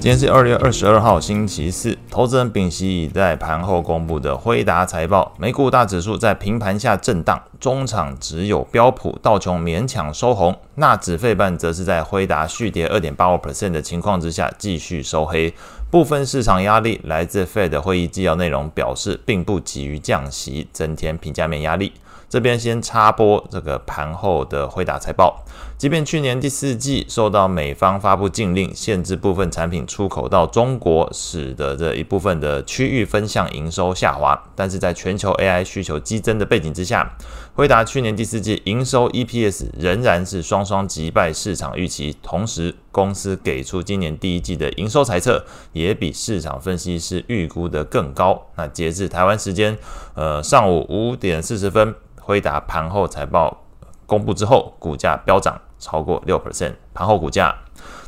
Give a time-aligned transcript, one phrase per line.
[0.00, 1.98] 今天是二月二十二号，星期四。
[2.08, 5.34] 投资人屏息以待盘后公布的辉达财报。
[5.36, 15.52] 美股大指数在平盘下震荡，中场只有标普、道琼勉强收红，纳指费半则是在辉达续跌二点八五 percent 的情况之下继续收黑。
[15.90, 21.92] 部分市场压力来自 Fed 会议纪要内容，表示并不急于降息，增添评价面压力。
[22.28, 25.44] 这边先插播这个盘后的辉达财报。
[25.76, 37.16] 即便去年第四季受到美方发布禁令，限制部分产品出口到中国，使得这一部分的区域分项营收下滑，但是在全球 AI 需求激增的背景之下，
[37.54, 42.16] 辉达去年第四季营收 EPS 仍然是双双击败市场预期。
[42.22, 48.46] 同时，公司给出今年第一季的营收猜测也比市场分析师预估的更高。
[48.56, 49.76] 那截至台湾时间，
[50.14, 51.94] 呃，上午五点四十分。
[52.20, 53.64] 辉达盘后财报
[54.04, 56.74] 公布之后，股价飙涨超过六 percent。
[56.92, 57.56] 盘后股价，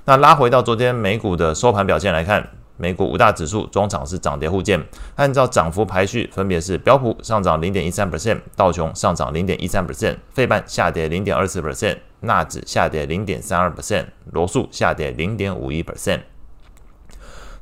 [0.05, 4.79] 那拉回到昨天美股的收盘表现来看，美股五大指数中场是涨跌互见，
[5.17, 16.21] 按照涨幅排序，分别是标普上涨零点一三 percent，道琼上涨零点一三 percent，费半下跌零点二四 percent，纳指下跌零点三二 percent，罗素下跌零点五一 percent。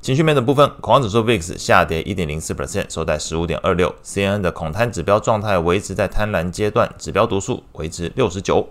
[0.01, 3.95] 情绪面的部分，恐慌指数 VIX 下跌一点零四 percent，收在十五点二六。
[4.05, 8.69] CNN 的恐贪指标状态维持在贪婪阶段，指标读数维持六十九。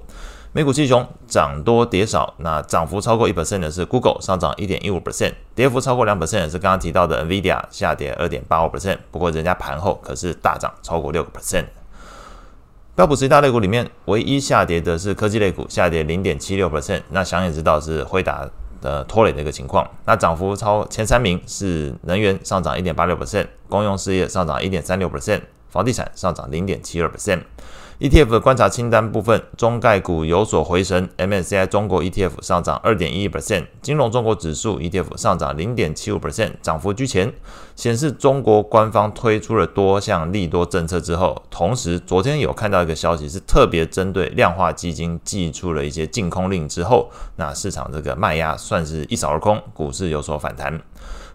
[0.53, 8.97] 美股七雄涨多跌少，那涨幅超过一 percent 的是 Google 上涨一点一五 percent，跌幅超过两 percent 的是刚刚提到的 NVIDIA 下跌二点八五 percent。
[9.11, 11.65] 不过人家盘后可是大涨超过六个 percent。
[12.97, 16.99] 标普十大类股里面唯一下跌的是科技类股，下跌零点七六 percent。
[17.11, 18.49] 那想也知道是辉达。
[18.79, 27.41] 的拖累的一个情况，那涨幅超前三名是能源上涨一点八六 percent，公用事业上涨一点三六 percent，房地产上涨零点七二 percent。
[27.99, 37.33] ETF 的观察清单部分，中概股有所回升，MSCI 中国 ETF 上涨二点一一 percent，金融中国指数 ETF 上涨零点七五 percent，涨幅居前，
[37.75, 50.79] 显示中国官方推出了多项利多政策之后，同时昨天有看到一个消息是特别针对量化基金祭出了一些禁空令之后，那市场这个卖压算是一扫而空，股市有所反弹。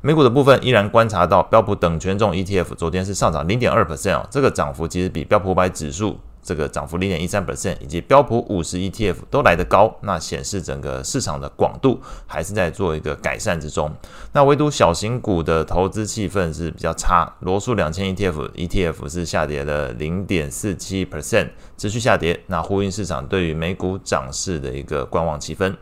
[0.01, 6.21] 美股的部分依然观察到标普等权重 ETF 昨天是上涨零点二 percent 哦，这个涨幅其实比标普五百指数。
[6.43, 13.91] 这个涨幅零点一三 percent，以及标普五十 ETF 都来得高，那显示整个市场的广度还是在做一个改善之中。
[14.33, 25.77] 那唯独小型股的投资气氛是比较差，罗素两千 ETF ETF 是下跌了零点四七 percent，持续下跌，那呼应市场对于美股涨势的一个观望气氛。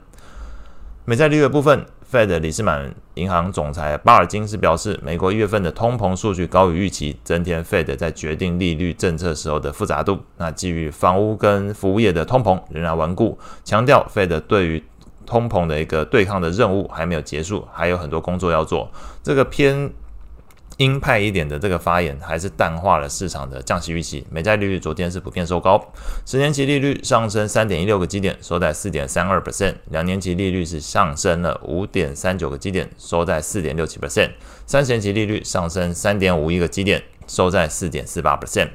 [1.07, 1.87] 美债利率部分。
[2.11, 10.19] Fed 里斯满银行总裁巴尔金斯表示，美国一月份的通膨数据高于预期，增添 Fed 在决定利率政策时候的复杂度。
[10.37, 14.83] 那基于房屋跟服务业的通膨仍然顽固，强调 Fed 对于
[15.25, 18.91] 通膨的一个对抗的任务还没有结束，还有很多工作要做。
[19.23, 19.93] 这个偏。
[20.81, 24.27] 鹰派一点的这个发言，还是淡化了市场的降息预期。
[24.31, 25.79] 美债利率昨天是普遍收高，
[26.25, 34.31] 十年期利率上升三点一六个基点，收在四点三二 percent；两年期利率是上升了五点三九个基点，收在四点六七 percent；
[34.65, 38.71] 三十年期利率上升三点五一个基点，收在四点四八 percent。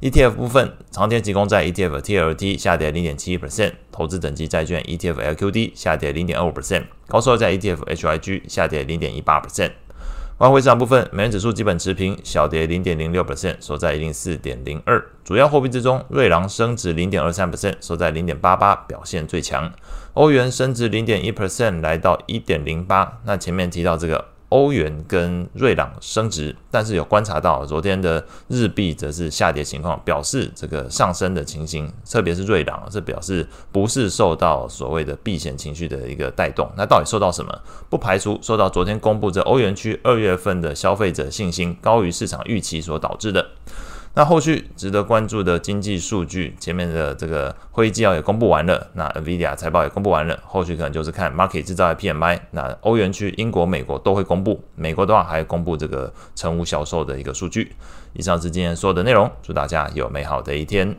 [0.00, 9.70] ETF 部分，长天期公债 ETF TLT 下跌零点七一 percent，投资等级债券 ETF LQD 下跌零点二五 percent，高收益债 ETF HYG 下跌零点一八 percent。
[10.38, 15.00] 外汇市场部分，美元指数基本持平，小跌零点零六 percent，收在一零四点零二。
[15.22, 19.72] 主要货币之中，瑞郎升值零点二三 percent，收在零点八八，表现最强。
[20.14, 23.20] 欧元升值零点一 percent，来到一点零八。
[23.24, 24.33] 那前面提到这个。
[24.50, 36.70] 欧元跟瑞郎升值，但是有观察到昨天的日币则是下跌情况，表示这个上升的情形，特别是瑞郎，这表示不是受到所谓的避险情绪的一个带动。
[36.76, 37.52] 那到底受到什么？
[37.90, 43.44] 不排除受到昨天公布这欧元区二月份的消费者信心高于市场预期所导致的。
[44.16, 57.72] 那后续值得关注的经济数据，前面的这个会议纪要也公布完了，那 NVIDIA 财报也公布完了，后续可能就是看 market 制造业 PMI，那欧元区、英国、美国都会公布，美国的话还会公布这个成屋销售的一个数据。
[58.12, 60.96] 以上是今天所有的内容，祝大家有美好的一天。